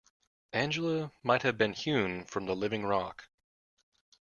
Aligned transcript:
Angela 0.53 1.11
might 1.21 1.43
have 1.43 1.59
been 1.59 1.73
hewn 1.73 2.25
from 2.25 2.47
the 2.47 2.55
living 2.55 2.83
rock. 2.83 3.29